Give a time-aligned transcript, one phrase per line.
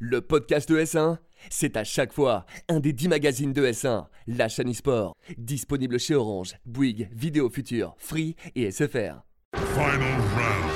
[0.00, 1.16] Le podcast de S1,
[1.50, 6.14] c'est à chaque fois un des 10 magazines de S1, la chaîne e-sport, disponible chez
[6.14, 9.24] Orange, Bouygues, Vidéo Future, Free et SFR.
[9.56, 10.70] Final round.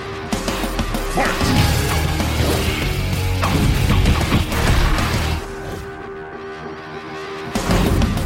[1.14, 1.52] Fight!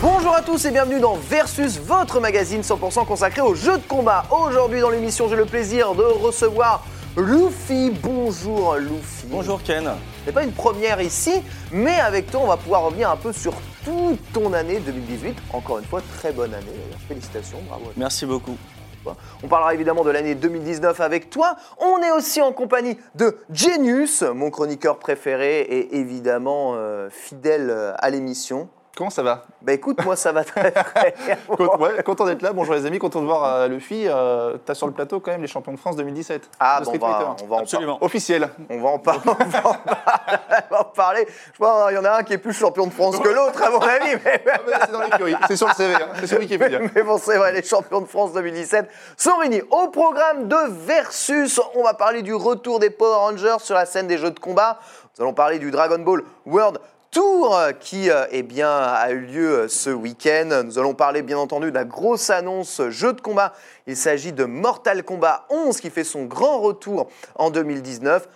[0.08, 4.24] Bonjour à tous et bienvenue dans Versus, votre magazine 100% consacré aux jeux de combat.
[4.30, 6.86] Aujourd'hui dans l'émission, j'ai le plaisir de recevoir
[7.16, 7.90] Luffy.
[8.02, 9.26] Bonjour Luffy.
[9.28, 9.90] Bonjour Ken.
[10.24, 11.42] C'est pas une première ici,
[11.72, 15.34] mais avec toi, on va pouvoir revenir un peu sur toute ton année 2018.
[15.54, 16.66] Encore une fois, très bonne année.
[17.08, 17.84] Félicitations, bravo.
[17.84, 17.94] à toi.
[17.96, 18.58] Merci beaucoup.
[19.42, 21.56] On parlera évidemment de l'année 2019 avec toi.
[21.78, 27.94] On est aussi en compagnie de Genius, mon chroniqueur préféré et évidemment euh, fidèle euh,
[27.98, 28.68] à l'émission.
[28.96, 31.36] Comment ça va Bah écoute, moi ça va très très bien.
[31.46, 32.54] Content, ouais, content d'être là.
[32.54, 34.04] Bonjour les amis, content de voir euh, Luffy.
[34.08, 36.48] Euh, T'as sur le plateau quand même les champions de France 2017.
[36.58, 37.44] Ah, bon, Street on va, Fighter.
[37.44, 37.98] on va en Absolument.
[38.02, 38.48] Officiel.
[38.70, 39.78] On va en, par- on va en par-
[40.70, 41.26] on va en parler.
[41.52, 43.62] Je pense qu'il y en a un qui est plus champion de France que l'autre,
[43.62, 44.16] à mon avis.
[44.24, 46.08] Mais, Ah, bah, c'est dans l'écurie, c'est sur le CV, hein.
[46.18, 46.78] c'est sur Wikipédia.
[46.94, 48.88] mais bon, c'est vrai, les champions de France 2017
[49.18, 49.60] sont réunis.
[49.70, 54.06] Au programme de Versus, on va parler du retour des Power Rangers sur la scène
[54.06, 54.78] des jeux de combat.
[55.18, 56.78] Nous allons parler du Dragon Ball World
[57.16, 60.64] Tour qui eh bien, a eu lieu euh, ce week-end.
[60.66, 63.54] Nous allons parler bien entendu de la grosse annonce jeu de combat.
[63.86, 68.28] Il s'agit de Mortal Kombat 11 qui fait son grand retour en 2019.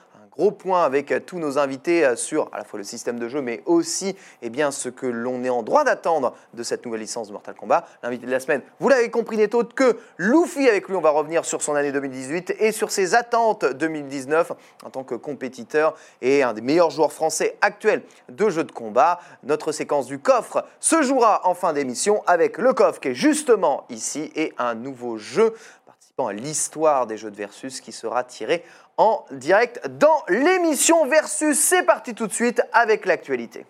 [0.48, 3.42] Point avec euh, tous nos invités euh, sur à la fois le système de jeu,
[3.42, 7.28] mais aussi eh bien, ce que l'on est en droit d'attendre de cette nouvelle licence
[7.28, 7.86] de Mortal Kombat.
[8.02, 10.66] L'invité de la semaine, vous l'avez compris, n'est autre que Luffy.
[10.66, 14.52] Avec lui, on va revenir sur son année 2018 et sur ses attentes 2019
[14.84, 19.20] en tant que compétiteur et un des meilleurs joueurs français actuels de jeux de combat.
[19.42, 23.84] Notre séquence du coffre se jouera en fin d'émission avec le coffre qui est justement
[23.90, 25.54] ici et un nouveau jeu
[26.28, 28.64] à l'histoire des jeux de Versus qui sera tiré
[28.96, 31.58] en direct dans l'émission Versus.
[31.58, 33.66] C'est parti tout de suite avec l'actualité.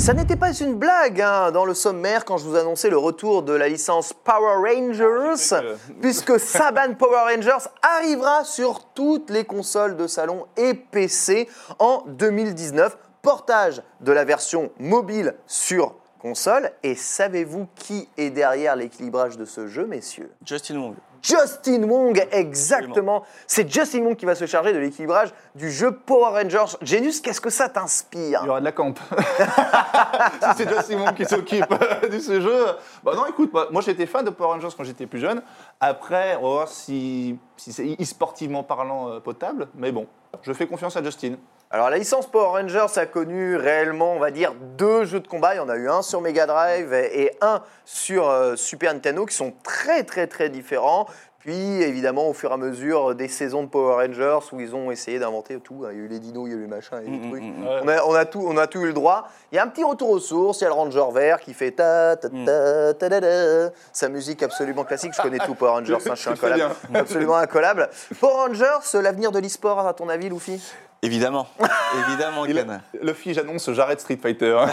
[0.00, 3.42] Ça n'était pas une blague hein, dans le sommaire quand je vous annonçais le retour
[3.42, 5.62] de la licence Power Rangers,
[6.00, 12.96] puisque Saban Power Rangers arrivera sur toutes les consoles de salon et PC en 2019.
[13.20, 16.70] Portage de la version mobile sur console.
[16.82, 20.30] Et savez-vous qui est derrière l'équilibrage de ce jeu, messieurs?
[20.44, 20.94] Justin Wong.
[21.22, 23.24] Justin Wong, exactement.
[23.46, 26.76] C'est Justin Wong qui va se charger de l'équilibrage du jeu Power Rangers.
[26.82, 28.40] Genius, qu'est-ce que ça t'inspire?
[28.42, 28.94] Il y aura de la camp.
[28.98, 31.74] si c'est déjà Simon qui s'occupe
[32.10, 32.66] de ce jeu.
[33.04, 35.42] Bah non, écoute, bah, moi j'étais fan de Power Rangers quand j'étais plus jeune.
[35.80, 39.68] Après, on va voir si, si c'est e-sportivement parlant euh, potable.
[39.74, 40.06] Mais bon,
[40.42, 41.34] je fais confiance à Justin.
[41.72, 45.54] Alors la licence Power Rangers a connu réellement, on va dire, deux jeux de combat.
[45.54, 49.24] Il y en a eu un sur Mega Drive et un sur euh, Super Nintendo
[49.24, 51.06] qui sont très très très différents.
[51.38, 54.90] Puis évidemment, au fur et à mesure des saisons de Power Rangers où ils ont
[54.90, 55.90] essayé d'inventer tout, hein.
[55.92, 57.16] il y a eu les dinos, il y a eu les machins, il y a
[57.16, 57.42] eu les Mm, trucs.
[57.42, 57.66] mm, mm.
[57.84, 59.28] On a, on, a tout, on a tout eu le droit.
[59.52, 60.60] Il y a un petit retour aux sources.
[60.60, 63.70] Il y a le Ranger vert qui fait ta ta ta ta ta ta.
[63.92, 65.12] Sa musique absolument classique.
[65.16, 65.94] Je connais tout Power Rangers.
[66.04, 66.74] hein, je suis incollable.
[66.92, 67.88] Absolument incollable.
[68.20, 70.60] Power Rangers, l'avenir de l'e-sport à ton avis, Luffy?
[71.02, 71.46] Évidemment.
[72.08, 72.82] Évidemment, Ken.
[73.00, 74.58] Luffy, j'annonce, j'arrête Street Fighter.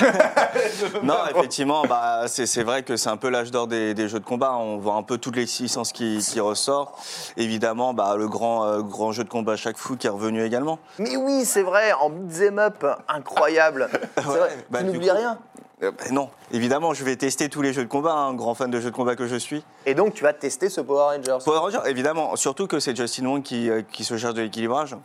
[1.03, 4.25] Non, effectivement, bah, c'est vrai que c'est un peu l'âge d'or des, des jeux de
[4.25, 4.53] combat.
[4.55, 6.95] On voit un peu toutes les licences qui, qui ressortent.
[7.37, 10.79] Évidemment, bah, le grand, euh, grand jeu de combat chaque fou qui est revenu également.
[10.99, 13.89] Mais oui, c'est vrai, en beat'em up, incroyable.
[14.17, 15.37] Ouais, vrai, bah, tu n'oublies rien.
[15.83, 18.71] Euh, bah, non, évidemment, je vais tester tous les jeux de combat, un grand fan
[18.71, 19.63] de jeux de combat que je suis.
[19.85, 21.37] Et donc, tu vas tester ce Power Rangers.
[21.45, 24.95] Power Rangers, évidemment, surtout que c'est Justin Wong qui, euh, qui se charge de l'équilibrage.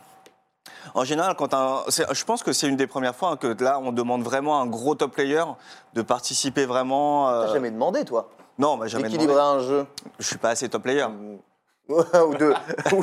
[0.93, 3.79] En général, quand un, je pense que c'est une des premières fois hein, que là,
[3.83, 5.43] on demande vraiment à un gros top player
[5.93, 7.29] de participer vraiment.
[7.29, 8.29] euh, T'as jamais demandé, toi,
[8.59, 9.03] Non, bah, jamais.
[9.03, 9.63] d'équilibrer demandé.
[9.65, 9.85] un jeu
[10.19, 11.05] Je suis pas assez top player.
[11.89, 12.53] ou deux.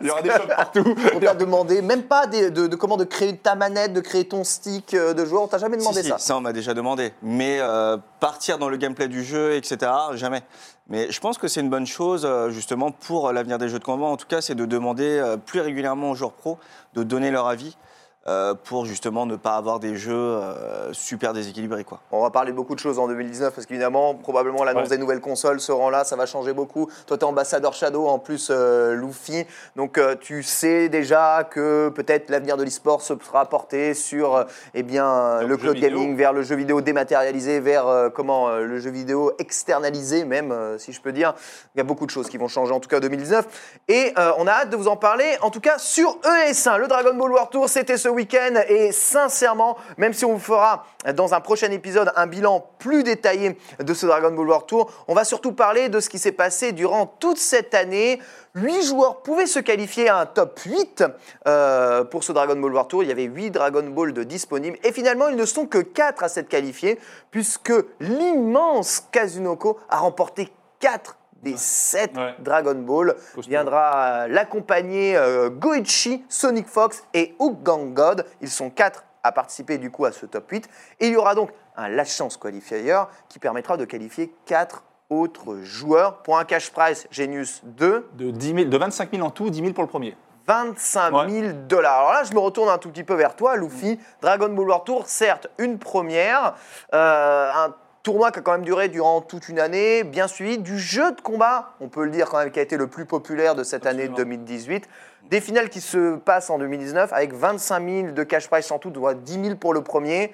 [0.00, 0.94] Il y aura des shots partout.
[1.14, 4.26] On t'a demandé, même pas des- de, de comment de créer ta manette, de créer
[4.26, 5.42] ton stick euh, de joueur.
[5.42, 6.18] On t'a jamais demandé Si, ça.
[6.18, 7.12] si, ça, on m'a déjà demandé.
[7.22, 10.40] Mais euh, partir dans le gameplay du jeu, etc., jamais.
[10.88, 13.84] Mais je pense que c'est une bonne chose, euh, justement, pour l'avenir des jeux de
[13.84, 14.06] combat.
[14.06, 16.58] En tout cas, c'est de demander euh, plus régulièrement aux joueurs pros
[16.94, 17.76] de donner leur avis
[18.26, 21.84] euh, pour justement ne pas avoir des jeux euh, super déséquilibrés.
[21.84, 22.00] Quoi.
[22.12, 24.96] On va parler de beaucoup de choses en 2019 parce qu'évidemment, probablement l'annonce Ouais.
[24.96, 26.90] des nouvelles consoles seront là, ça va changer beaucoup.
[27.06, 29.46] Toi, tu es ambassadeur Shadow en plus, euh, Luffy.
[29.76, 34.44] Donc, euh, tu sais déjà que peut-être l'avenir de l'e-sport se sera porté sur euh,
[34.74, 38.78] eh bien, le cloud gaming, vers le jeu vidéo dématérialisé, vers euh, comment euh, le
[38.78, 41.34] jeu vidéo externalisé, même euh, si je peux dire.
[41.74, 43.46] Il y a beaucoup de choses qui vont changer en tout cas en 2019.
[43.88, 46.78] Et euh, on a hâte de vous en parler, en tout cas sur ES1.
[46.78, 50.84] Le Dragon Ball War Tour, c'était ce week-end et sincèrement, même si on vous fera
[51.14, 55.14] dans un prochain épisode un bilan plus détaillé de ce Dragon Ball World Tour, on
[55.14, 58.20] va surtout parler de ce qui s'est passé durant toute cette année.
[58.56, 61.04] 8 joueurs pouvaient se qualifier à un top 8
[61.46, 63.02] euh, pour ce Dragon Ball World Tour.
[63.04, 64.78] Il y avait 8 Dragon Ball disponibles.
[64.82, 66.98] Et finalement, ils ne sont que 4 à s'être qualifiés,
[67.30, 70.48] puisque l'immense Kazunoko a remporté
[70.80, 72.34] 4 des 7 Ouais.
[72.40, 73.14] Dragon Ball.
[73.34, 73.48] Costaud.
[73.50, 78.24] Viendra euh, l'accompagner euh, Goichi, Sonic Fox et Gang God.
[78.40, 80.68] Ils sont 4 à participer du coup à ce top 8.
[81.00, 82.96] Et il y aura donc un last chance qualifier
[83.28, 88.54] qui permettra de qualifier 4 autres joueurs pour un cash prize Genius 2 De, 10
[88.54, 90.16] 000 de 25 000 en tout, 10 000 pour le premier.
[90.46, 91.52] 25 000 Ouais.
[91.52, 91.98] dollars.
[91.98, 93.98] Alors là, je me retourne un tout petit peu vers toi, Luffy.
[94.22, 96.54] Dragon Ball World Tour, certes, une première,
[96.94, 97.74] euh, un
[98.08, 101.20] tournoi qui a quand même duré durant toute une année, bien suivi, du jeu de
[101.20, 103.84] combat, on peut le dire quand même, qui a été le plus populaire de cette
[103.84, 104.16] année Absolument.
[104.16, 104.88] 2018.
[105.30, 108.90] Des finales qui se passent en 2019 avec 25 000 de cash prize en tout,
[108.94, 110.32] soit 10 000 pour le premier.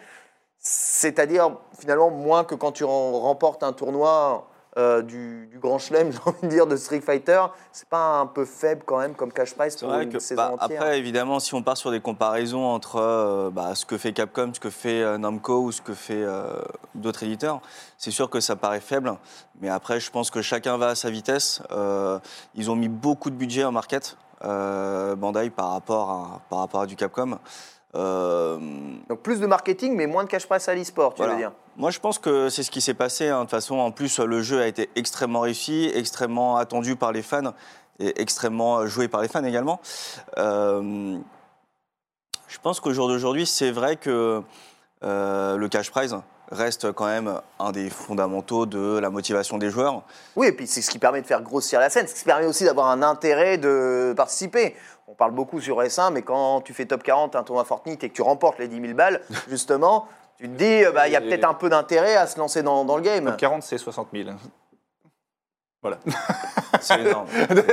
[0.61, 6.11] C'est-à-dire finalement moins que quand tu rem- remportes un tournoi euh, du, du Grand Chelem,
[6.13, 7.41] j'ai envie de dire, de Street Fighter.
[7.73, 10.53] C'est pas un peu faible quand même comme cash prize pour une que saison bah,
[10.61, 14.13] entière après évidemment si on part sur des comparaisons entre euh, bah, ce que fait
[14.13, 16.25] Capcom, ce que fait euh, Namco ou ce que fait
[16.95, 17.61] d'autres éditeurs,
[17.99, 19.15] c'est sûr que ça paraît faible.
[19.61, 21.63] Mais après je pense que chacun va à sa vitesse.
[22.55, 26.87] Ils ont mis beaucoup de budget en market Bandai par rapport à par rapport à
[26.87, 27.39] du Capcom.
[27.95, 28.59] Euh,
[29.09, 31.33] Donc plus de marketing, mais moins de cash prize à l'e-sport, tu voilà.
[31.35, 33.29] veux dire Moi, je pense que c'est ce qui s'est passé.
[33.29, 33.39] hein.
[33.39, 37.23] De toute façon, en plus, le jeu a été extrêmement réussi, extrêmement attendu par les
[37.23, 37.53] fans
[38.01, 39.81] et extrêmement euh, joué par les fans également.
[40.39, 41.17] Euh,
[42.49, 44.43] je pense qu'au jour d'aujourd'hui, c'est vrai que
[45.05, 46.17] euh, le cash prize
[46.51, 50.03] reste quand même un des fondamentaux de la motivation des joueurs.
[50.37, 52.27] Oui, et puis c'est ce qui permet de faire grossir la scène, c'est ce qui
[52.27, 54.75] permet aussi d'avoir un intérêt de participer.
[55.07, 58.09] On parle beaucoup sur S1, mais quand tu fais top 40 un tournoi Fortnite et
[58.09, 60.09] que tu remportes les 10 000 balles, justement,
[60.39, 62.63] tu te dis, euh, bah, il y a peut-être un peu d'intérêt à se lancer
[62.63, 63.25] dans, dans le game.
[63.25, 64.31] Top 40, c'est 60 000.
[65.85, 65.99] Voilà.
[66.81, 67.27] C'est énorme.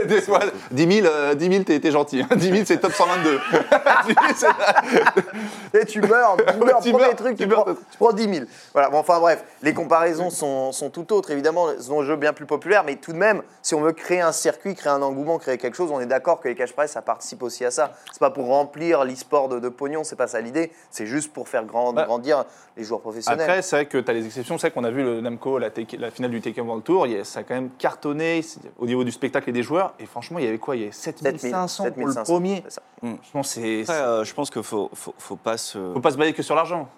[0.08, 2.24] Des fois, 10 000, euh, 10 000 t'es t'es gentil.
[2.36, 3.40] 10 000, c'est top 122.
[3.40, 4.48] 10 000, c'est-
[5.82, 7.64] Et tu meurs, tu meurs, Tu premier meurs, truc, tu, tu meurs.
[7.66, 8.46] prends, tu prends 10 000.
[8.74, 12.32] Voilà, bon, enfin bref, les comparaisons sont, sont tout autres, évidemment, c'est un jeu bien
[12.34, 15.38] plus populaire, mais tout de même, si on veut créer un circuit, créer un engouement,
[15.40, 17.92] créer quelque chose, on est d'accord que les cash prize, ça participe aussi à ça.
[18.12, 21.48] C'est pas pour remplir l'e-sport de, de pognon, c'est pas ça l'idée, c'est juste pour
[21.50, 22.46] faire grand- Bah, grandir
[22.78, 23.42] les joueurs professionnels.
[23.42, 24.58] Après, c'est vrai que tu as les exceptions.
[24.58, 27.08] C'est vrai qu'on a vu le Namco, la, finale du Tekken World Tour.
[27.08, 27.70] il y a- ça a quand même
[28.06, 28.42] cartonné
[28.80, 29.94] au niveau du spectacle et des joueurs.
[30.00, 30.76] Et franchement, il y avait quoi?
[30.76, 32.64] Il y avait 7500 pour le 7500, premier.
[32.68, 32.82] ça.
[33.00, 33.82] Franchement, c'est.
[33.84, 35.78] Après, euh, je pense qu'il faut, faut, faut pas se.
[35.94, 36.90] Faut pas se baser que sur l'argent.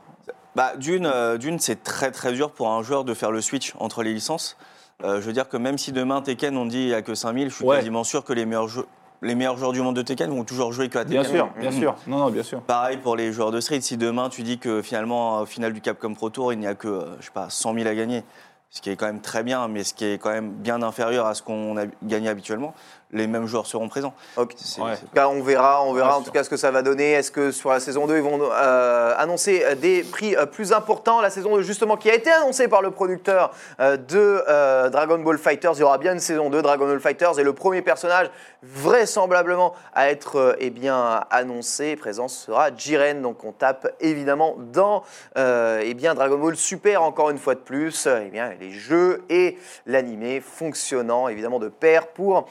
[0.55, 3.73] Bah, d'une, euh, d'une, c'est très très dur pour un joueur de faire le switch
[3.79, 4.55] entre les licences.
[5.03, 7.15] Euh, je veux dire que même si demain Tekken on dit il n'y a que
[7.15, 7.77] 5000, je suis Ouais.
[7.77, 8.85] quasiment sûr que les meilleurs, jeux-
[9.23, 11.21] les meilleurs joueurs du monde de Tekken vont toujours jouer que à Tekken.
[11.21, 11.79] Bien sûr, bien Mhm.
[11.79, 11.95] sûr.
[12.05, 12.61] Non, non, bien sûr.
[12.61, 13.81] Pareil pour les joueurs de Street.
[13.81, 16.75] Si demain tu dis que finalement au final du Capcom Pro Tour il n'y a
[16.75, 18.23] que je sais pas 100 000 à gagner,
[18.73, 21.27] ce qui est quand même très bien, mais ce qui est quand même bien inférieur
[21.27, 22.73] à ce qu'on a gagné habituellement,
[23.13, 24.13] les mêmes joueurs seront présents.
[24.37, 24.53] Ok.
[24.57, 24.95] C'est- Ouais.
[25.15, 26.33] on verra, on verra en tout sûr.
[26.33, 27.11] cas ce que ça va donner.
[27.13, 30.73] Est-ce que sur la saison 2, ils vont euh, annoncer euh, des prix euh, plus
[30.73, 31.21] importants?
[31.21, 35.19] La saison 2, justement, qui a été annoncée par le producteur euh, de euh, Dragon
[35.19, 35.73] Ball Fighters.
[35.75, 38.29] Il y aura bien une saison 2 Dragon Ball Fighters et le premier personnage
[38.63, 43.21] vraisemblablement à être eh bien, annoncé, présent sera Jiren.
[43.21, 45.03] Donc on tape évidemment dans
[45.35, 48.07] eh bien, Dragon Ball Super encore une fois de plus.
[48.07, 52.47] Eh bien, les jeux et l'animé fonctionnant évidemment de pair pour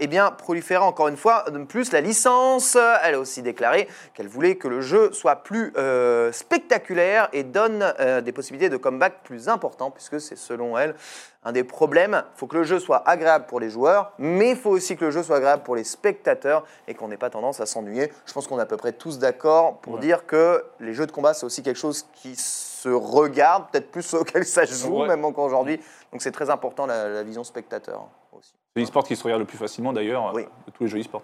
[0.00, 2.76] eh bien, proliférer encore une fois de plus la licence.
[3.04, 7.94] Elle a aussi déclaré qu'elle voulait que le jeu soit plus euh, spectaculaire et donne
[8.00, 10.94] euh, des possibilités de comeback plus importants, puisque c'est selon elle
[11.44, 12.22] un des problèmes.
[12.34, 15.04] Il faut que le jeu soit agréable pour les joueurs, mais il faut aussi que
[15.04, 18.12] le jeu soit agréable pour les spectateurs et qu'on n'ait pas tendance à s'ennuyer.
[18.26, 20.00] Je pense qu'on est à peu près tous d'accord pour Ouais.
[20.00, 24.12] dire que les jeux de combat, c'est aussi quelque chose qui se regarde, peut-être plus
[24.14, 25.08] auquel ça joue, Ouais.
[25.08, 25.80] même encore aujourd'hui.
[26.12, 28.08] Donc c'est très important la, la vision spectateur.
[28.78, 30.44] C'est l'e-sport qui se regarde le plus facilement d'ailleurs Oui.
[30.66, 31.22] de tous les jeux e-sport.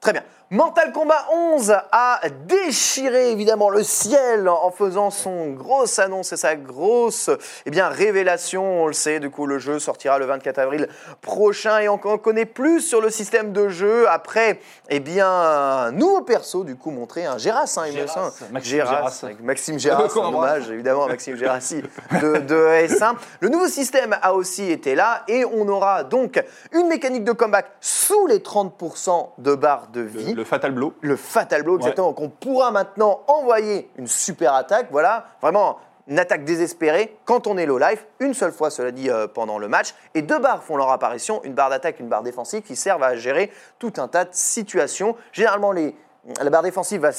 [0.00, 0.22] Très bien.
[0.52, 6.54] Mortal Kombat 11 a déchiré évidemment le ciel en faisant son grosse annonce et sa
[6.54, 7.30] grosse
[7.64, 8.84] eh bien, révélation.
[8.84, 10.88] On le sait, du coup, le jeu sortira le 24 avril
[11.20, 14.08] prochain et on en connaît plus sur le système de jeu.
[14.08, 18.30] Après, eh bien, un nouveau perso, du coup, montré, un Géras, hein, il me Géras,
[18.30, 18.52] semble.
[18.52, 19.34] Maxime Géras, Géras.
[19.42, 21.82] Maxime Géras, un hommage évidemment à Maxime Gérassi
[22.22, 23.16] de, de S1.
[23.40, 27.66] Le nouveau système a aussi été là et on aura donc une mécanique de comeback
[27.80, 30.35] sous les 30% de barre de vie.
[30.36, 30.94] Le, Fatal Blow.
[31.00, 34.88] Le Fatal Blow, exactement, qu'on pourra maintenant envoyer une super attaque.
[34.90, 35.78] Voilà, vraiment
[36.08, 39.58] une attaque désespérée quand on est low life, une seule fois, cela dit, euh, pendant
[39.58, 39.92] le match.
[40.14, 43.16] Et deux barres font leur apparition, une barre d'attaque, une barre défensive, qui servent à
[43.16, 43.50] gérer
[43.80, 45.16] tout un tas de situations.
[45.32, 45.96] Généralement, les,
[46.40, 47.10] la barre défensive va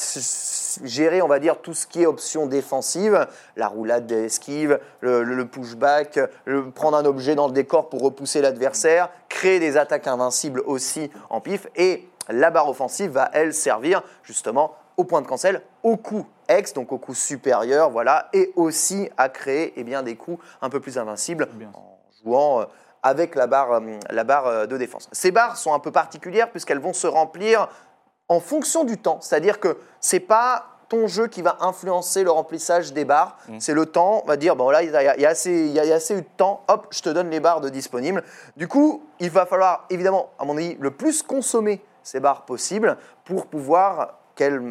[0.86, 5.36] gérer, on va dire, tout ce qui est option défensive, la roulade d'esquive, le, le-
[5.36, 10.08] le pushback, le- prendre un objet dans le décor pour repousser l'adversaire, créer des attaques
[10.08, 11.68] invincibles aussi en pif.
[11.76, 16.74] Et la barre offensive va, elle, servir justement au point de cancel, au coup X,
[16.74, 20.80] donc au coup supérieur, voilà, et aussi à créer eh bien, des coups un peu
[20.80, 21.70] plus invincibles Bien.
[21.74, 22.66] en jouant euh,
[23.04, 25.08] avec la barre, euh, la barre euh, de défense.
[25.12, 27.68] Ces barres sont un peu particulières puisqu'elles vont se remplir
[28.28, 29.20] en fonction du temps.
[29.22, 33.38] C'est-à-dire que c'est pas ton jeu qui va influencer le remplissage des barres.
[33.60, 35.52] C'est le temps, on va dire, bon là, il y a, il y a assez,
[35.52, 37.42] il y a- il y a assez eu de temps, hop, je te donne les
[37.42, 38.24] barres de disponibles.
[38.56, 42.98] Du coup, il va falloir, évidemment, à mon avis, le plus consommer ces barres possible
[43.26, 44.20] pour pouvoir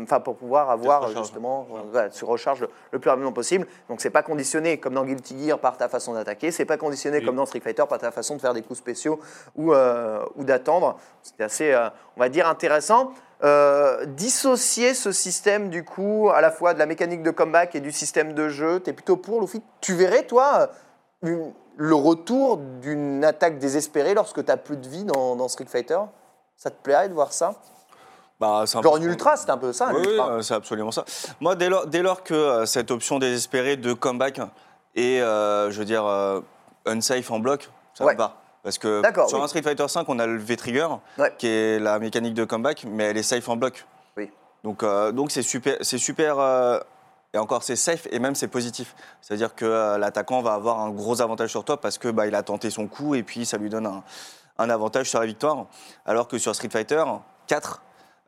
[0.05, 3.67] enfin pour pouvoir avoir justement euh, voilà, se recharge le, le plus rapidement possible.
[3.89, 7.21] Donc c'est pas conditionné comme dans Guilty Gear par ta façon d'attaquer, c'est pas conditionné
[7.25, 9.19] comme dans Street Fighter par ta façon de faire des coups spéciaux
[9.57, 10.99] ou, euh, ou d'attendre.
[11.21, 13.11] C'était assez, euh, on va dire, intéressant.
[13.43, 17.81] Euh, dissocier ce système du coup à la fois de la mécanique de comeback et
[17.81, 19.61] du système de jeu, tu es plutôt pour Luffy?
[19.81, 20.71] Tu verrais toi
[21.23, 25.99] une- le retour d'une attaque désespérée lorsque tu plus de vie dans, dans Street Fighter?
[26.57, 27.55] Ça te plairait de voir ça?
[28.41, 29.89] Bah, c'est un Genre peu- une ultra, c'est un peu ça.
[29.89, 31.05] un Oui, euh, c'est absolument ça.
[31.41, 34.41] Moi, dès lors, dès lors que euh, cette option désespérée de comeback
[34.95, 36.41] est, euh, je veux dire, euh,
[36.87, 38.15] unsafe en bloc, ça Ouais.
[38.15, 38.37] va.
[38.63, 39.45] Parce que sur oui.
[39.45, 41.33] un Street Fighter 5, on a le V-Trigger, Ouais.
[41.39, 43.87] qui est la mécanique de comeback, mais elle est safe en bloc.
[44.17, 44.31] Oui.
[44.65, 44.85] Donc,
[45.15, 46.37] donc c'est super, c'est super.
[47.33, 48.95] et encore, c'est safe et même c'est positif.
[49.21, 52.43] C'est-à-dire que l'attaquant va avoir un gros avantage sur toi parce que bah, il a
[52.43, 54.03] tenté son coup et puis ça lui donne un,
[54.59, 55.67] un avantage sur la victoire.
[56.05, 57.03] Alors que sur Street Fighter
[57.47, 57.83] 4,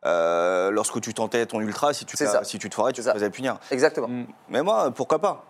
[0.07, 2.45] euh, lorsque tu tentais ton ultra, si tu, ça.
[2.45, 3.59] si tu te foirais, tu te faisais punir.
[3.71, 4.09] Exactement.
[4.49, 5.45] Mais moi, pourquoi pas?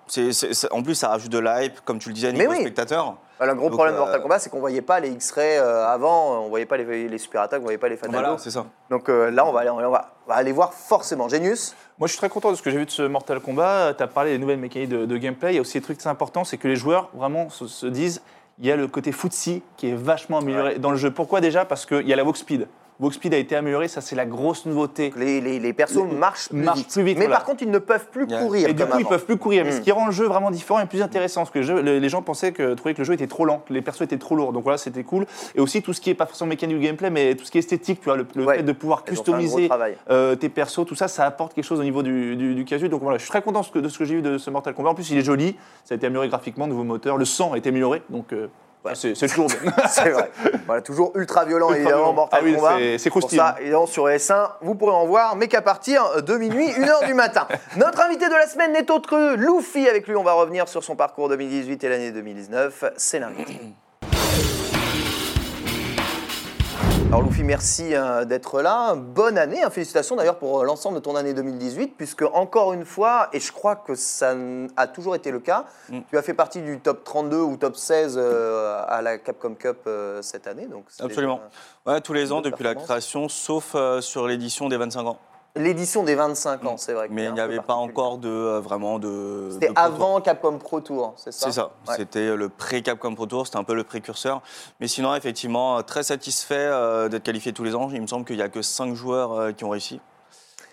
[0.70, 2.60] En plus, ça rajoute de la hype, comme tu le disais, niveau oui.
[2.60, 3.16] spectateur.
[3.38, 5.58] Voilà, le gros Donc, problème de euh, Mortal Kombat, c'est qu'on voyait pas les X-Ray
[5.58, 8.36] euh, avant, on voyait pas les, les super attaques, on voyait pas les fatal Voilà,
[8.36, 8.66] c'est ça.
[8.90, 11.28] Donc euh, là, on va, aller, on, va, on va aller voir forcément.
[11.28, 11.76] Genius?
[11.98, 13.94] Moi, je suis très content de ce que j'ai vu de ce Mortal Kombat.
[13.94, 15.52] Tu as parlé des nouvelles mécaniques de, de gameplay.
[15.52, 17.86] Il y a aussi des trucs très importants, c'est que les joueurs vraiment se, se
[17.86, 18.22] disent
[18.60, 21.10] il y a le côté footsie qui est vachement amélioré dans le jeu.
[21.10, 21.64] Pourquoi déjà?
[21.64, 22.66] Parce qu'il y a la walk speed.
[23.00, 25.12] Walk speed a été amélioré, ça c'est la grosse nouveauté.
[25.16, 26.92] les, les, les persos Les- marchent, plus, marchent vite.
[26.92, 27.36] plus vite, Mais voilà.
[27.36, 28.42] par contre, ils ne peuvent plus Yeah.
[28.42, 29.08] courir Et du coup, ils avant.
[29.10, 29.82] peuvent plus courir, mais ce Mm.
[29.82, 31.42] qui rend le jeu vraiment différent et plus intéressant.
[31.42, 33.72] Parce que jeu- les gens pensaient que, trouvaient que le jeu était trop lent, que
[33.72, 34.52] les persos étaient trop lourds.
[34.52, 35.26] Donc voilà, c'était cool.
[35.54, 37.58] Et aussi tout ce qui est pas forcément mécanique du gameplay, mais tout ce qui
[37.58, 38.56] est esthétique, tu vois, le, le Ouais.
[38.56, 39.68] fait de pouvoir Ils customiser
[40.10, 42.88] euh, tes persos, tout ça, ça apporte quelque chose au niveau du, du, du casu.
[42.88, 44.38] Donc voilà, je suis très content de ce que, de ce que j'ai vu de
[44.38, 44.90] ce Mortal Kombat.
[44.90, 47.58] En plus, il est joli, ça a été amélioré graphiquement, nouveau moteur, le sang a
[47.58, 48.48] été amélioré, donc euh,
[48.94, 49.72] C'est toujours bien.
[49.88, 50.30] C'est vrai.
[50.66, 52.12] Voilà, toujours ultra violent, Ultra évidemment, violent.
[52.14, 52.76] Mortal Ah oui, Kombat.
[52.78, 53.44] c'est- c'est Pour croustillant.
[53.44, 57.14] ça, évidemment, sur S1, vous pourrez en voir, mais qu'à partir de minuit, 1h du
[57.14, 57.46] matin.
[57.76, 59.88] Notre invité de la semaine n'est autre que Luffy.
[59.88, 62.84] Avec lui, on va revenir sur son parcours 2018 et l'année 2019.
[62.96, 63.58] C'est l'invité.
[67.08, 68.94] Alors Luffy, merci euh, d'être là.
[68.94, 69.62] Bonne année.
[69.62, 69.70] hein.
[69.70, 73.50] Félicitations d'ailleurs pour euh, l'ensemble de ton année 2018, puisque encore une fois, et je
[73.50, 74.34] crois que ça
[74.76, 76.00] a toujours été le cas, Mm.
[76.10, 79.88] tu as fait partie du top 32 ou top 16 euh, à la Capcom Cup
[80.20, 80.66] cette année.
[80.66, 81.40] Donc Absolument.
[81.86, 85.18] déjà- Ouais, tous les ans depuis la création, sauf sur l'édition des 25 ans.
[85.58, 87.08] L'édition des 25 ans, c'est vrai.
[87.08, 89.48] que Mais il n'y avait pas encore de euh, vraiment de.
[89.52, 89.78] C'était Tour.
[89.78, 91.72] avant Capcom Pro Tour, c'est ça C'est ça.
[91.88, 91.94] Ouais.
[91.96, 94.40] C'était le pré-Capcom Pro Tour, c'était un peu le précurseur.
[94.80, 97.90] Mais sinon, effectivement, euh, très satisfait euh, d'être qualifié tous les ans.
[97.92, 100.00] Il me semble qu'il n'y a que 5 joueurs euh, qui ont réussi.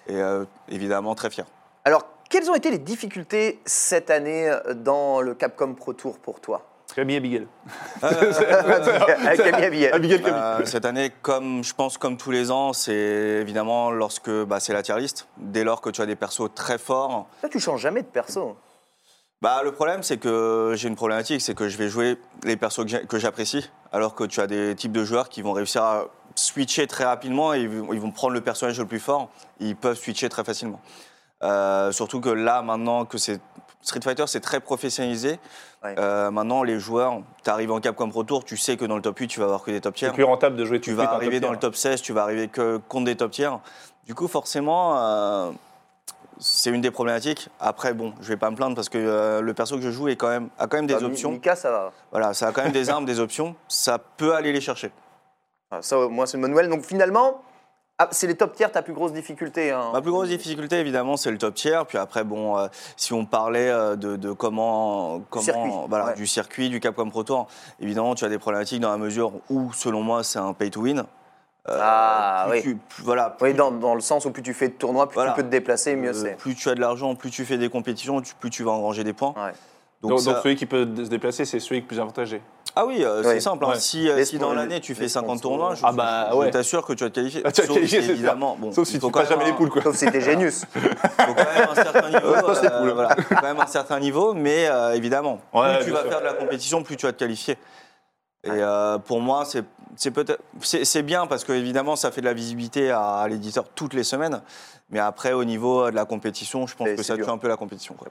[0.08, 0.22] Et
[0.70, 1.48] évidemment, très fier.
[1.84, 6.62] Alors, quelles ont été les difficultés cette année dans le Capcom Pro Tour pour toi?
[6.96, 7.48] Camille Abigail.
[8.02, 9.92] Avec Camille Abillet.
[9.92, 10.40] Abigail Camille.
[10.42, 14.72] Euh, cette année, comme je pense comme tous les ans, c'est évidemment lorsque bah, c'est
[14.72, 15.28] la tier list.
[15.36, 18.56] Dès lors que tu as des persos très forts, Toi, tu changes jamais de perso.
[19.42, 22.86] Bah, le problème, c'est que j'ai une problématique, c'est que je vais jouer les persos
[23.10, 26.88] que j'apprécie, alors que tu as des types de joueurs qui vont réussir à switcher
[26.88, 29.98] très rapidement et ils vont ils vont prendre le personnage le plus fort, ils peuvent
[29.98, 30.80] switcher très facilement.
[31.44, 33.42] Euh, surtout que là, maintenant que c'est
[33.86, 35.40] Street Fighter, c'est très professionnalisé.
[35.84, 35.94] Ouais.
[36.00, 39.02] Euh, maintenant, les joueurs, tu arrives en Capcom Pro Tour, tu sais que dans le
[39.04, 40.14] top 8, tu vas avoir que des top C'est tiers.
[40.14, 41.54] plus rentable de jouer tout Tu vas arriver dans tier.
[41.56, 43.60] le top 16, tu vas arriver que contre des top tiers.
[44.08, 45.52] Du coup, forcément, euh,
[46.40, 47.48] c'est une des problématiques.
[47.60, 50.08] Après, bon, je vais pas me plaindre parce que euh, le perso que je joue
[50.08, 51.32] est quand même, a quand même des Bah, options.
[51.32, 51.92] Mika, ça va.
[52.12, 53.56] Voilà, ça a quand même des armes, des options.
[53.68, 54.92] Ça peut aller les chercher.
[55.70, 56.70] Ah, Ça, moi, c'est une bonne nouvelle.
[56.70, 57.42] Donc, finalement,
[57.98, 59.72] ah, c'est les top tiers ta plus grosse difficulté.
[59.72, 59.92] hein.
[59.94, 61.80] Ma plus grosse difficulté, évidemment, c'est le top tier.
[61.88, 66.16] Puis après, bon, euh, si on parlait euh, de, de comment, comment circuit, voilà, ouais.
[66.16, 67.48] du circuit, du Capcom Pro Tour,
[67.80, 70.82] évidemment, tu as des problématiques dans la mesure où, selon moi, c'est un pay to
[70.82, 71.06] win.
[71.68, 72.64] Euh, Ah, plus oui.
[72.64, 75.08] tu- plus- voilà, plus Oui, dans, dans le sens où plus tu fais de tournois,
[75.08, 75.32] plus Voilà.
[75.32, 76.38] tu peux te déplacer, mieux Euh, c'est.
[76.38, 79.14] Plus tu as de l'argent, plus tu fais des compétitions, plus tu vas engranger des
[79.14, 79.34] points.
[79.38, 79.52] Ouais.
[80.02, 82.42] Donc, Donc, ça- donc celui qui peut se déplacer, c'est celui qui est plus avantagé.
[82.76, 83.64] Ah oui, euh, c'est simple.
[83.66, 83.70] hein.
[83.70, 83.80] Ouais.
[83.80, 85.52] Si, euh, Les si dans sponsors- l'année tu les fais 50 sponsors.
[85.58, 86.52] tournois, je, Ah bah, je ouais.
[86.52, 87.42] t'assure que tu vas te qualifier.
[87.46, 88.20] Ah, tu vas te Sauf qualifier, si, c'est sûr.
[88.26, 88.58] évidemment.
[88.60, 89.82] Bon, Sauf si il faut tu quand passes même jamais les poules, quoi.
[89.82, 90.66] Sauf si t'es Genius.
[90.74, 92.36] faut quand même un certain niveau.
[92.36, 92.90] Ça, c'est euh, cool.
[92.92, 96.02] voilà, faut quand même un certain niveau, mais euh, évidemment, Ouais, plus tu bien vas
[96.02, 96.10] sûr.
[96.12, 97.58] faire de la compétition, plus tu vas te qualifier.
[98.44, 99.64] Et euh, pour moi, c'est
[99.98, 104.04] c'est bien parce que évidemment, ça fait de la visibilité à, à l'éditeur toutes les
[104.04, 104.42] semaines.
[104.92, 107.26] Mais après, au niveau de la compétition, je pense que ça dur.
[107.26, 107.96] tue un peu la compétition.
[107.96, 108.08] quoi.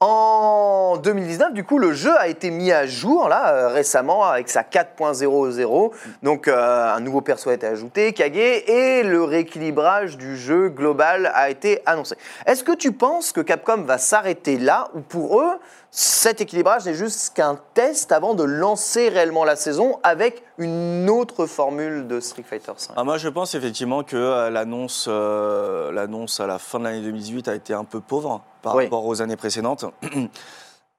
[0.00, 4.48] En 2019, du coup, le jeu a été mis à jour là euh, récemment avec
[4.48, 5.92] sa 4.00.
[6.24, 11.30] Donc, euh, un nouveau perso a été ajouté, Kage, et le rééquilibrage du jeu global
[11.32, 12.16] a été annoncé.
[12.44, 15.58] Est-ce que tu penses que Capcom va s'arrêter là ou pour eux,
[15.96, 21.46] cet équilibrage n'est juste qu'un test avant de lancer réellement la saison avec une autre
[21.46, 26.40] formule de Street Fighter V Ah, moi, je pense effectivement que euh, l'annonce euh, l'annonce
[26.40, 28.84] à la fin de l'année 2018 a été un peu pauvre par Oui.
[28.84, 29.84] rapport aux années précédentes.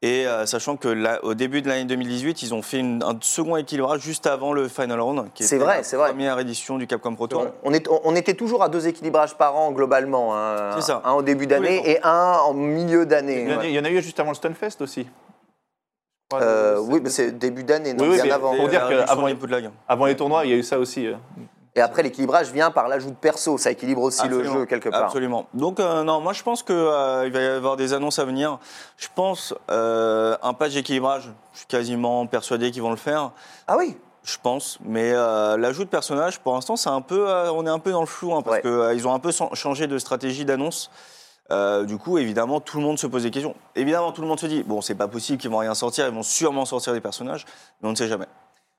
[0.05, 3.17] Et euh, sachant que là, au début de l'année 2018, ils ont fait une- un
[3.21, 6.09] second équilibrage juste avant le Final Round, qui C'est était vrai, la c'est vrai.
[6.09, 7.47] première édition du Capcom Pro Tour.
[7.63, 10.35] On, est- on était toujours à deux équilibrages par an globalement.
[10.37, 10.73] hein.
[10.75, 11.01] C'est ça.
[11.05, 13.41] Un au début d'année les et un en milieu d'année.
[13.41, 13.69] Il y, en a, ouais.
[13.71, 15.07] il y en a eu juste avant le Stunfest aussi.
[16.33, 16.37] Euh,
[16.75, 18.55] euh, oui, mais c'est début d'année, non Oui, oui, bien mais- avant.
[18.55, 19.69] Pour dire la que réduction avant- des Poudlagues.
[19.87, 21.07] Avant les tournois, il y a eu ça aussi.
[21.75, 21.79] Euh.
[21.79, 23.57] Et après, l'équilibrage vient par l'ajout de perso.
[23.57, 24.53] Ça équilibre aussi Absolument.
[24.53, 25.03] le jeu quelque part.
[25.05, 25.45] Absolument.
[25.53, 28.59] Donc euh, non, moi je pense qu'il va y avoir des annonces à venir.
[28.97, 31.31] Je pense euh, un patch d'équilibrage.
[31.53, 33.31] Je suis quasiment persuadé qu'ils vont le faire.
[33.67, 37.51] Ah oui Je pense, mais euh, l'ajout de personnages, pour l'instant, c'est un peu, euh,
[37.51, 38.91] on est un peu dans le flou hein, parce Ouais.
[38.93, 40.89] qu'ils ont un peu changé de stratégie d'annonce.
[41.51, 43.53] Euh, du coup, évidemment, tout le monde se pose des questions.
[43.75, 46.07] Évidemment, tout le monde se dit bon, c'est pas possible qu'ils vont rien sortir.
[46.07, 47.45] Ils vont sûrement sortir des personnages,
[47.81, 48.25] mais on ne sait jamais.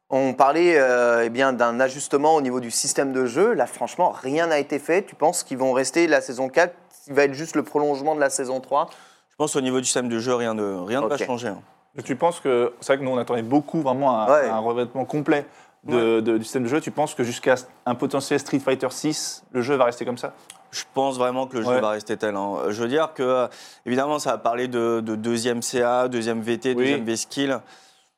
[0.08, 3.54] On parlait euh, eh bien d'un ajustement au niveau du système de jeu.
[3.54, 5.02] Là, franchement, rien n'a été fait.
[5.02, 6.72] Tu penses qu'ils vont rester la saison 4
[7.04, 8.88] qui va être juste le prolongement de la saison 3
[9.30, 11.48] Je pense au niveau du système de jeu, rien ne, rien va changer.
[11.48, 11.60] hein.
[12.04, 14.48] Tu penses que c'est vrai que nous on attendait beaucoup vraiment un, Ouais.
[14.48, 15.46] un revêtement complet
[15.84, 16.80] de- de- du système de jeu.
[16.80, 17.54] Tu penses que jusqu'à
[17.86, 20.34] un potentiel Street Fighter 6, le jeu va rester comme ça?
[20.72, 21.80] Je pense vraiment que le jeu Ouais.
[21.80, 22.36] va rester tel.
[22.36, 22.56] hein.
[22.68, 23.46] Je veux dire que, euh,
[23.86, 26.75] évidemment, ça va parler de, de deuxième CA, deuxième VT, Oui.
[26.76, 27.60] deuxième V-Skill.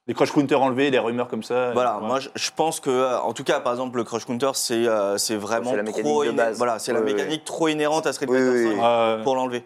[0.08, 1.72] Les crush counters enlevés, des rumeurs comme ça.
[1.72, 2.06] Voilà, Ouais.
[2.06, 4.86] moi je, je pense que, euh, en tout cas, par exemple, le Crush Counter, c'est
[4.88, 6.56] euh, c'est vraiment la mécanique trop de base.
[6.56, 8.80] Voilà, c'est la Oui, mécanique trop inhérente à Street Oui, Fighter oui, 5 oui.
[8.82, 9.64] Euh, pour l'enlever.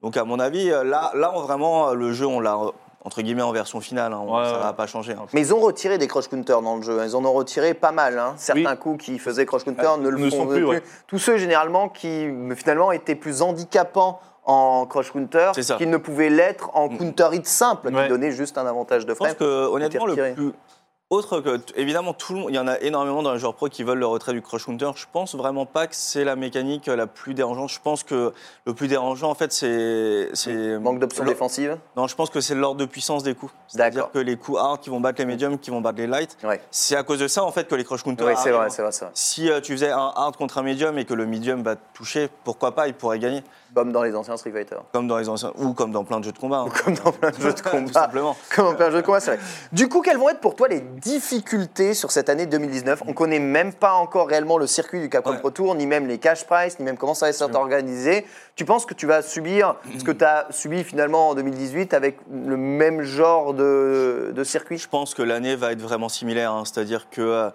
[0.00, 2.56] Donc, à mon avis, euh, là, là on, vraiment, euh, le jeu, on l'a,
[3.04, 4.14] entre guillemets, en version finale.
[4.14, 4.22] hein.
[4.26, 4.62] Ouais, ça ouais.
[4.62, 5.12] va pas changer.
[5.12, 5.26] hein.
[5.34, 6.98] Mais ils ont retiré des crush counters dans le jeu.
[7.04, 8.18] Ils en ont retiré pas mal.
[8.18, 8.32] hein.
[8.38, 10.56] Certains coups qui faisaient crush counter Ah, ne le ne font sont plus.
[10.56, 10.82] plus, ouais.
[11.06, 16.70] Tous ceux généralement qui finalement étaient plus handicapants en crush counter qu'ils ne pouvaient l'être
[16.74, 18.08] en counter hit simple qui Ouais.
[18.08, 19.38] donnait juste un avantage de Je pense frame.
[19.38, 20.52] que, honnêtement, le plus.
[21.12, 23.68] Autre que, évidemment, tout le monde, il y en a énormément dans les joueurs pro
[23.68, 24.90] qui veulent le retrait du crush counter.
[24.96, 27.68] Je pense vraiment pas que c'est la mécanique la plus dérangeante.
[27.68, 28.32] Je pense que
[28.64, 30.78] le plus dérangeant, en fait, c'est.
[30.80, 31.76] Manque d'options défensives.
[31.98, 33.52] Non, je pense que c'est l'ordre de puissance des coups.
[33.68, 36.34] C'est-à-dire que les coups hard qui vont battre les médiums, qui vont battre les light,
[36.44, 36.62] Ouais.
[36.70, 38.26] c'est à cause de ça, en fait, que les crush counters.
[38.26, 39.12] Oui, c'est vrai, c'est vrai, c'est vrai.
[39.14, 41.82] Si euh, tu faisais un hard contre un médium et que le médium va te
[41.92, 43.42] toucher, pourquoi pas, il pourrait gagner.
[43.74, 44.76] Comme dans les anciens Street Fighter.
[44.92, 45.50] Comme dans les anciens.
[45.58, 46.64] Ou comme dans plein de jeux de combat.
[46.66, 46.72] hein.
[46.84, 47.92] Comme dans plein de jeux de Tout combat.
[47.92, 48.36] simplement.
[48.54, 49.44] Comme en plein jeu de combat, c'est vrai.
[49.72, 53.38] Du coup, quelles vont être pour toi les difficultés sur cette année 2019 On connaît
[53.38, 55.38] même pas encore réellement le circuit du Capcom Ouais.
[55.38, 58.26] Pro Tour, ni même les cash price, ni même comment ça va s'être organisé.
[58.56, 62.18] Tu penses que tu vas subir ce que tu as subi finalement en 2018 avec
[62.30, 64.78] le même genre de, de circuit?
[64.78, 66.52] Je pense que l'année va être vraiment similaire.
[66.52, 66.64] hein.
[66.64, 67.20] C'est-à-dire que.
[67.20, 67.50] euh,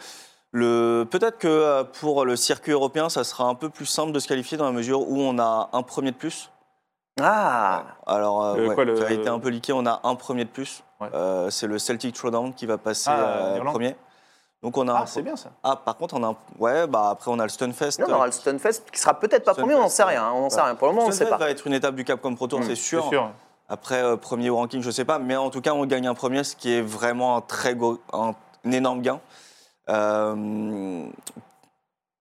[0.53, 1.03] le...
[1.11, 4.27] Peut-être que euh, pour le circuit européen, ça sera un peu plus simple de se
[4.27, 6.49] qualifier dans la mesure où on a un premier de plus.
[7.21, 9.99] Ah Alors, euh, Euh, ouais, quoi, le- ça a été un peu liqué, on a
[10.03, 10.83] un premier de plus.
[10.99, 11.09] Ouais.
[11.13, 13.95] Euh, c'est le Celtic Throwdown qui va passer Ah, euh, premier.
[14.63, 15.49] Donc on a Ah, un- c'est bien ça.
[15.63, 16.35] Ah, par contre, on a un...
[16.57, 17.99] Ouais, bah après on a le Stunfest.
[17.99, 20.31] Non, on aura le Stunfest qui sera peut-être pas premier, on n'en sait rien.
[20.31, 20.73] On n'en sait rien.
[20.75, 21.37] Pour le moment, on ne sait pas.
[21.37, 23.03] va être une étape du Capcom Pro Tour, Mm, c'est sûr.
[23.03, 23.29] C'est sûr.
[23.69, 25.19] Après, euh, premier au ranking, je sais pas.
[25.19, 27.99] Mais en tout cas, on gagne un premier, ce qui est vraiment un très gros,
[28.13, 28.33] un,
[28.65, 29.19] un énorme gain.
[29.89, 31.05] Euh,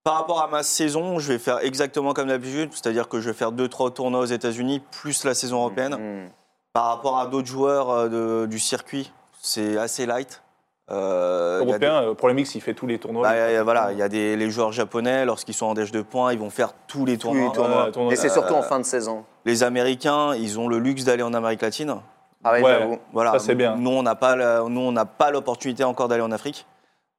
[0.05, 3.35] par rapport à ma saison, je vais faire exactement comme d'habitude, c'est-à-dire que je vais
[3.37, 5.95] faire 2-3 tournois aux États-Unis, plus la saison européenne.
[6.27, 6.29] Hmm.
[6.77, 9.11] Par rapport à d'autres joueurs euh, de- du circuit,
[9.41, 10.43] c'est assez light.
[10.91, 13.23] Euh, des- Européen, euh, Problème X, il fait tous les tournois.
[13.27, 15.73] bah, il y a- voilà, il y a des les joueurs japonais, lorsqu'ils sont en
[15.75, 17.53] déche de points, ils vont faire tous les Tous les tournois.
[17.55, 17.85] tournois.
[17.87, 18.13] Ouais, tournoi.
[18.13, 19.25] Et c'est surtout en Euh, fin de saison.
[19.47, 21.97] Les Américains, ils ont le luxe d'aller en Amérique latine.
[22.45, 22.77] Ah oui, ouais.
[22.79, 22.99] j'avoue.
[23.13, 23.33] Voilà.
[23.33, 23.75] Ça, c'est bien.
[23.77, 26.67] Nous, on n'a pas, la- nous, on n'a pas l'opportunité encore d'aller en Afrique,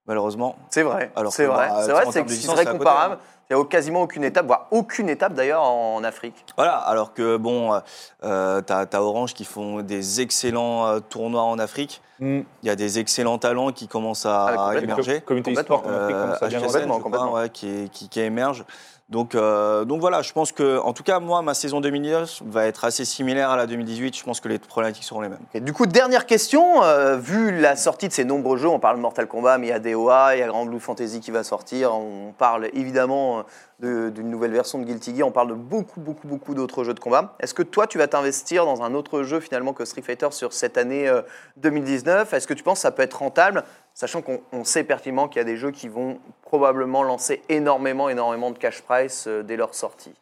[0.08, 0.56] malheureusement.
[0.70, 1.12] C'est vrai.
[1.16, 1.68] Alors C'est vrai.
[1.70, 3.16] bah, C'est tu vrai, c'est côté, comparable.
[3.16, 3.20] hein.
[3.50, 6.36] Il n'y a quasiment aucune étape, voire aucune étape d'ailleurs en Afrique.
[6.58, 6.76] Voilà.
[6.80, 7.80] Alors que bon,
[8.26, 12.02] euh, t'as as Orange qui font des excellents euh, tournois en Afrique.
[12.20, 12.40] Mm.
[12.64, 14.96] Il y a des excellents talents qui commencent Ah, à complètement.
[14.96, 15.22] émerger.
[15.22, 18.66] Communauté e-sport en Afrique, Euh, HSN, complètement, crois, ouais, qui, qui, qui émerge.
[19.10, 22.66] Donc, euh, donc voilà, je pense que, en tout cas, moi, ma saison 2019 va
[22.66, 24.18] être assez similaire à la 2018.
[24.18, 25.64] Je pense que les problématiques seront les mêmes.
[25.64, 26.84] Du coup, dernière question.
[26.84, 29.70] euh, vu la sortie de ces nombreux jeux, on parle de Mortal Kombat, mais il
[29.70, 31.94] y a DOA, il y a Grand Blue Fantasy qui va sortir.
[31.96, 33.44] On parle évidemment euh,
[33.80, 35.28] d'une nouvelle version de Guilty Gear.
[35.28, 37.36] On parle de beaucoup, beaucoup, beaucoup d'autres jeux de combat.
[37.40, 40.52] Est-ce que toi, tu vas t'investir dans un autre jeu finalement que Street Fighter sur
[40.54, 41.22] cette année euh,
[41.58, 43.64] 2019 Est-ce que tu penses que ça peut être rentable
[43.94, 48.10] Sachant qu'on on sait pertinemment qu'il y a des jeux qui vont probablement lancer énormément,
[48.10, 50.14] énormément de cash price euh, dès leur sortie?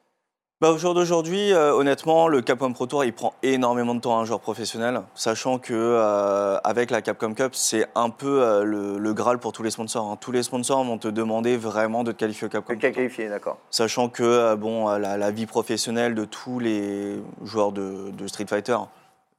[0.62, 4.18] Bah, au jour d'aujourd'hui, euh, honnêtement, le Capcom Pro Tour, il prend énormément de temps
[4.18, 8.64] à un joueur professionnel, sachant que euh, avec la Capcom Cup, c'est un peu euh,
[8.64, 10.10] le, le Graal pour tous les sponsors.
[10.10, 10.18] hein.
[10.20, 12.74] Tous les sponsors vont te demander vraiment de te qualifier au Capcom.
[12.78, 13.58] Que qualifié, d'accord.
[13.70, 18.78] Sachant que bon, la, la vie professionnelle de tous les joueurs de, de Street Fighter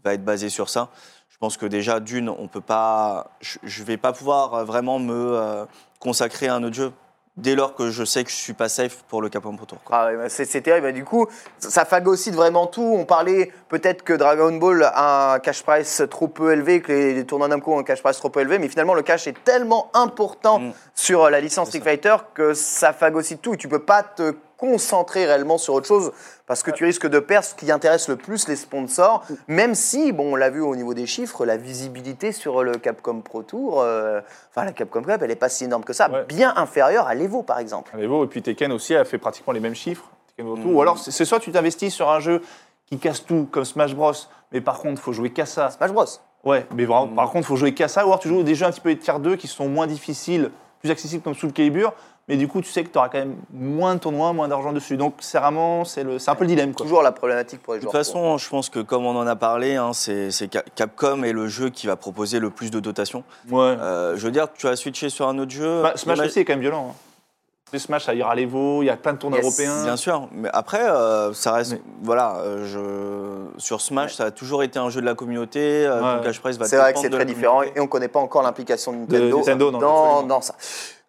[0.05, 0.91] va être basée sur ça.
[1.31, 5.65] Je pense que déjà, d'une, on peut pas, je, je vais pas pouvoir vraiment me
[5.99, 6.93] consacrer à un autre jeu
[7.37, 9.79] dès lors que je sais que je suis pas safe pour le Pro Tour.
[9.91, 10.87] Ah bah, c'est terrible.
[10.87, 11.27] Bah, Du coup,
[11.59, 12.97] ça phagocyte vraiment tout.
[12.99, 17.15] On parlait peut-être que Dragon Ball a un cash price trop peu élevé, que les,
[17.15, 19.45] les tournois Namco ont un cash price trop peu élevé, mais finalement, le cash est
[19.45, 20.73] tellement important Mm.
[20.95, 23.55] sur la licence Street Fighter que ça phagocyte tout.
[23.55, 26.13] Et tu peux pas te concentrer réellement sur autre chose
[26.47, 30.13] parce que tu risques de perdre ce qui intéresse le plus les sponsors, même si,
[30.13, 33.81] bon, on l'a vu au niveau des chiffres, la visibilité sur le Capcom Pro Tour,
[33.83, 36.25] euh, enfin la Capcom Cup, elle est pas si énorme que ça, Ouais.
[36.27, 37.91] bien inférieure à l'Evo par exemple.
[37.95, 40.05] Allez, Evo, et puis Tekken aussi a fait pratiquement les mêmes chiffres.
[40.39, 40.75] Evo Mm.
[40.75, 42.43] Ou alors, c'est soit tu t'investis sur un jeu
[42.87, 44.13] qui casse tout, comme Smash Bros,
[44.53, 45.71] mais par contre, il faut jouer qu'à ça.
[45.71, 46.05] Smash Bros.
[46.45, 47.17] Ouais, mais vraiment, Mm.
[47.17, 48.05] par contre, il faut jouer qu'à ça.
[48.05, 50.51] Ou alors tu joues des jeux un petit peu tier 2 qui sont moins difficiles,
[50.81, 51.93] plus accessibles comme Soul Calibur,
[52.29, 54.73] mais du coup, tu sais que tu auras quand même moins de tournois, moins d'argent
[54.73, 54.97] dessus.
[54.97, 56.75] Donc, c'est vraiment, c'est le- c'est un peu le dilemme.
[56.75, 56.85] Quoi.
[56.85, 58.05] Toujours la problématique pour les De toute joueurs.
[58.05, 61.33] façon, je pense que comme on en a parlé, hein, c'est c'est Ca- Capcom est
[61.33, 63.23] le jeu qui va proposer le plus de dotations.
[63.51, 63.61] Ouais.
[63.61, 65.83] Euh, je veux dire, tu as switché sur un autre jeu.
[65.83, 66.89] Bah, Smash aussi est quand même violent.
[66.91, 67.79] Hein.
[67.79, 69.45] Smash, ça ira à l'Evo, il y a plein de tournois Yes.
[69.47, 69.85] européens.
[69.85, 71.73] Bien sûr, mais après, euh, ça reste.
[71.73, 72.65] Mais- Voilà, euh,
[73.57, 75.85] je, sur Smash, ça a toujours été un jeu de la communauté.
[75.85, 76.19] euh, Ouais.
[76.19, 78.43] ton cash price va C'est vrai que c'est très différent et on connaît pas encore
[78.43, 80.55] l'implication de Nintendo, De Nintendo, non, dans, dans ça.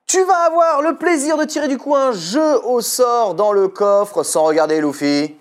[0.07, 3.67] Tu vas avoir le plaisir de tirer du coup un jeu au sort dans le
[3.67, 5.35] coffre sans regarder Luffy.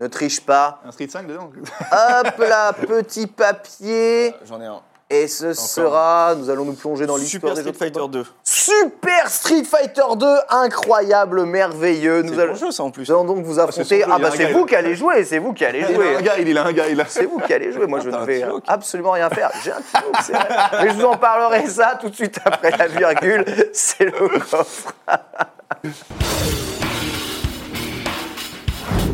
[0.00, 0.80] Ne triche pas.
[0.86, 4.34] Un Street 5 dedans Hop là, petit papier.
[4.46, 4.80] J'en ai un.
[5.12, 8.18] Et ce sera, nous allons nous plonger dans l'histoire Super des Street Fighter combat.
[8.18, 8.26] 2.
[8.44, 12.22] Super Street Fighter 2, incroyable, merveilleux.
[12.22, 13.08] Nous allons, bon jeu, ça en plus.
[13.08, 14.04] nous allons donc vous c'est affronter.
[14.08, 16.16] Ah bah c'est vous qui allez jouer, c'est vous qui allez Il a jouer.
[16.16, 17.06] un gars, il, a un gars, il a.
[17.08, 19.50] C'est vous qui allez jouer, moi je ne vais absolument rien faire.
[19.64, 20.48] J'ai un stylo, c'est vrai.
[20.80, 23.44] Mais je vous en parlerai ça tout de suite après la virgule.
[23.72, 24.94] C'est le coffre.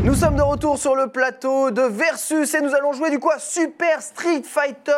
[0.02, 3.30] Nous sommes de retour sur le plateau de Versus et nous allons jouer du coup
[3.30, 4.92] à Super Street Fighter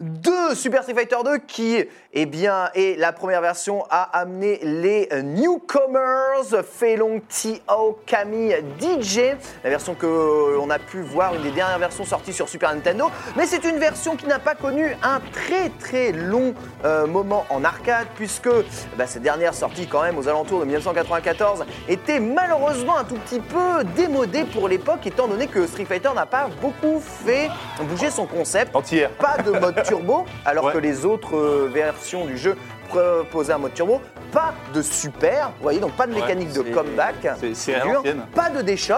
[0.00, 0.54] 2.
[0.54, 6.64] Super Street Fighter 2 qui, eh bien, est la première version à amener les newcomers
[6.70, 9.20] Felong, T.O., Kami, DJ.
[9.64, 13.10] La version que l'on a pu voir, une des dernières versions sorties sur Super Nintendo.
[13.36, 16.54] Mais c'est une version qui n'a pas connu un très très long
[16.84, 18.50] euh, moment en arcade puisque
[18.96, 23.40] bah, cette dernière sortie quand même aux alentours de 1994 était malheureusement un tout petit
[23.40, 27.48] peu démodée pour l'époque étant donné que Street Fighter n'a pas beaucoup fait
[27.88, 29.10] bouger son concept Entière.
[29.10, 30.72] pas de mode turbo, alors Ouais.
[30.72, 32.56] que les autres euh, versions du jeu
[32.88, 34.00] proposaient un mode turbo.
[34.32, 37.14] Pas de super, vous voyez, donc pas de Ouais, mécanique de comeback.
[37.54, 38.02] c'est- dur.
[38.34, 38.94] Pas de déshop,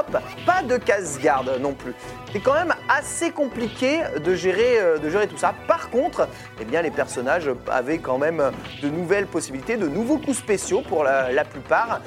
[0.46, 1.94] pas de casse-garde non plus.
[2.32, 5.54] C'est quand même assez compliqué de gérer, euh, de gérer tout ça.
[5.66, 6.28] Par contre,
[6.60, 8.42] eh bien, les personnages avaient quand même
[8.82, 12.00] de nouvelles possibilités, de nouveaux coups spéciaux pour la, la plupart.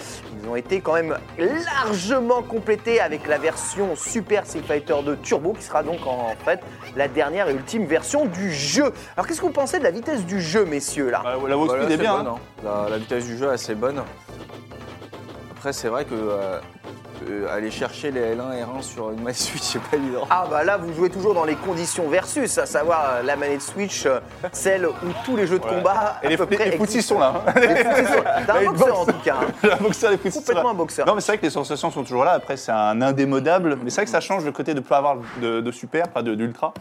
[0.44, 1.18] Ils ont été quand même
[1.76, 6.60] largement complétés avec la version Super Street Fighter 2 Turbo, qui sera donc en fait
[6.96, 8.92] la dernière et ultime version du jeu.
[9.16, 11.22] Alors qu'est-ce que vous pensez de la vitesse du jeu, messieurs, là?
[11.24, 12.16] Bah, la Voilà, est bien.
[12.16, 12.26] hein.
[12.28, 12.36] hein.
[12.64, 14.02] La, la vitesse du jeu assez bonne.
[15.52, 16.60] Après, c'est vrai que euh,
[17.30, 20.26] euh, aller chercher les L1 et R1 sur une manette Switch, c'est pas évident.
[20.30, 23.62] Ah bah là vous jouez toujours dans les conditions versus, à savoir euh, la manette
[23.62, 24.08] Switch,
[24.52, 24.94] celle où
[25.24, 25.70] tous les jeux de Ouais.
[25.76, 27.14] combat Et à les, peu près les footies existent.
[27.16, 27.44] sont là.
[27.46, 27.54] hein.
[27.60, 28.38] Les footies sont là.
[28.48, 29.48] T'as un Les boxeur en tout cas, hein.
[29.68, 30.46] La boxeur, les footies sont là.
[30.48, 31.06] complètement un boxeur.
[31.06, 32.32] Non, mais c'est vrai que les sensations sont toujours là.
[32.32, 33.78] Après, c'est un indémodable.
[33.84, 36.08] Mais c'est vrai que ça change le côté de ne pas avoir de, de super,
[36.08, 36.74] pas de- d'ultra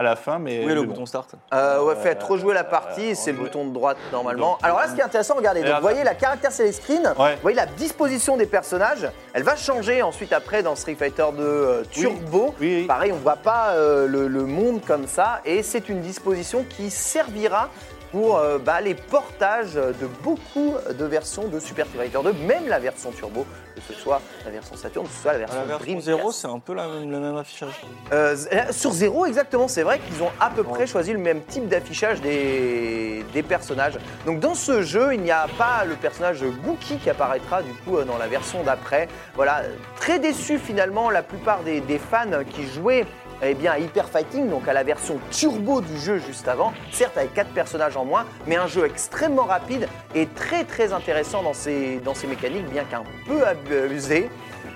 [0.00, 0.38] à la fin.
[0.38, 0.88] Mais, mais le bon.
[0.92, 4.56] bouton start Euh, ouais, faites rejouer la partie, euh, c'est le bouton de droite normalement.
[4.62, 7.34] Alors là, ce qui est intéressant, regardez, donc, vous voyez la caractère select screen, Ouais.
[7.34, 11.42] vous voyez la disposition des personnages, elle va changer ensuite après dans Street Fighter 2
[11.42, 12.54] euh, Turbo.
[12.60, 12.86] Oui, oui.
[12.86, 16.90] Pareil, on voit pas euh, le, le monde comme ça, et c'est une disposition qui
[16.90, 17.68] servira
[18.12, 22.66] pour euh, bah, les portages de beaucoup de versions de Super Street Fighter 2, même
[22.68, 23.44] la version Turbo,
[23.74, 26.06] que ce soit la version Saturn, que ce soit la version, La version Dreamcast.
[26.06, 27.72] 0, c'est un peu la même- le même affichage.
[28.12, 28.36] Euh,
[28.70, 32.20] sur Zero, exactement, c'est vrai qu'ils ont à peu près choisi le même type d'affichage
[32.20, 33.98] des, des personnages.
[34.26, 37.98] Donc dans ce jeu, il n'y a pas le personnage Gookie qui apparaîtra du coup
[37.98, 39.08] euh, dans la version d'après.
[39.34, 39.62] Voilà,
[40.00, 43.06] très déçu finalement, la plupart des, des fans qui jouaient
[43.42, 47.16] eh bien, à Hyper Fighting, donc à la version turbo du jeu juste avant, certes
[47.16, 51.54] avec 4 personnages en moins, mais un jeu extrêmement rapide et très très intéressant dans
[51.54, 54.30] ses, mécaniques, bien qu'un peu abusé.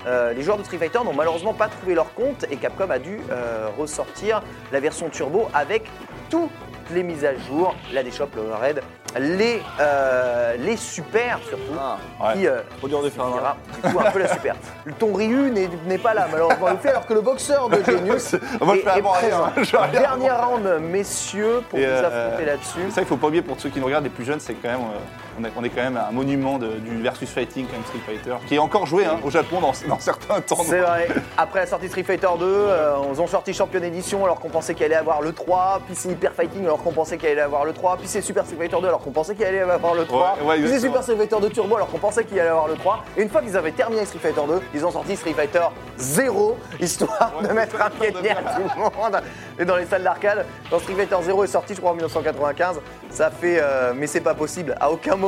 [0.07, 2.99] Euh, les joueurs de Street Fighter n'ont malheureusement pas trouvé leur compte et Capcom a
[2.99, 5.89] dû euh, ressortir la version turbo avec
[6.29, 6.51] toutes
[6.93, 8.83] les mises à jour, la déshop, le raid,
[9.19, 12.35] les, euh, les super surtout, Ah, Ouais.
[12.35, 14.55] qui euh, de faire un dira, du coup un peu la super.
[14.85, 17.83] Le ton Ryu n'est n'est pas là malheureusement il fait alors que le boxeur de
[17.85, 19.53] Genius Moi, je est, fais est avant rien, présent.
[19.63, 22.91] Je rien Dernier round messieurs pour Et, vous euh, affronter là-dessus.
[22.91, 24.69] Ça, il faut pas oublier pour ceux qui nous regardent, les plus jeunes, c'est quand
[24.69, 27.83] même, euh, on, est, on est quand même un monument de- du versus fighting même
[27.85, 30.67] Street Fighter, qui est encore joué hein, au Japon dans, dans certains tournois.
[30.69, 31.09] C'est vrai.
[31.39, 34.75] Après la sortie Street Fighter 2, euh, ils ont sorti Champion Edition alors qu'on pensait
[34.75, 37.65] qu'il allait avoir le 3, puis c'est Hyper Fighting alors qu'on pensait qu'il allait avoir
[37.65, 40.05] le 3, puis c'est Super Street Fighter 2 alors qu'on pensait qu'il allait avoir le
[40.05, 40.81] 3, Ouais, ouais, puis c'est.
[40.81, 43.05] Super Street Fighter 2 Turbo alors qu'on pensait qu'il allait avoir le 3.
[43.17, 45.61] Et une fois qu'ils avaient terminé Street Fighter 2, ils ont sorti Street Fighter
[45.99, 49.21] 0, histoire de mettre un pied de à tout le monde.
[49.59, 52.81] Et dans les salles d'arcade, quand Street Fighter 0 est sorti, je crois en 1995,
[53.11, 53.59] ça fait.
[53.61, 54.75] euh, mais c'est pas possible.
[54.81, 55.22] À aucun moment,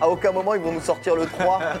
[0.00, 1.60] à aucun moment, ils vont nous sortir le 3.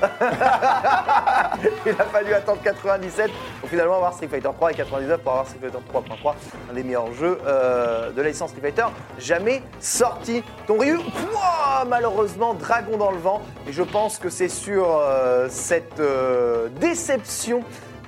[1.86, 5.46] Il a fallu attendre 97 pour finalement avoir Street Fighter 3 et 99 pour avoir
[5.46, 6.34] Street Fighter 3.3,
[6.70, 8.86] un des meilleurs jeux euh, de la licence Street Fighter
[9.18, 10.42] jamais sorti.
[10.66, 13.40] Ton Ryu, pouah, malheureusement, dragon dans le vent.
[13.68, 17.62] Et je pense que c'est sur euh, cette euh, déception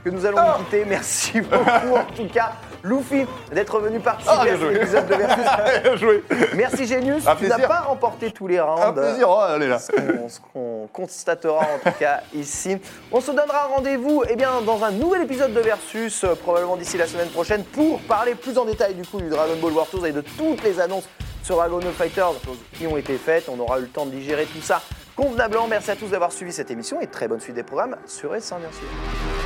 [0.04, 0.84] que nous allons nous quitter.
[0.84, 2.52] Merci beaucoup en tout cas.
[2.82, 5.14] Luffy d'être venu participer Ah, à cet épisode de
[5.84, 6.00] Versus.
[6.00, 6.24] Joué.
[6.54, 8.80] Merci Genius, Un tu n'as pas remporté tous les rounds.
[8.82, 9.78] Un plaisir, oh, allez là.
[9.78, 12.76] Ce qu'on- ce qu'on constatera en tout cas ici.
[13.12, 16.96] On se donnera rendez-vous eh bien, dans un nouvel épisode de Versus, euh, probablement d'ici
[16.98, 20.06] la semaine prochaine, pour parler plus en détail du coup du Dragon Ball War Tours
[20.06, 21.08] et de toutes les annonces
[21.42, 22.32] sur Dragon Ball Fighters
[22.74, 23.48] qui ont été faites.
[23.48, 24.80] On aura eu le temps de digérer tout ça
[25.16, 25.66] convenablement.
[25.68, 28.58] Merci à tous d'avoir suivi cette émission et très bonne suite des programmes sur S1
[28.58, 29.45] bien sûr.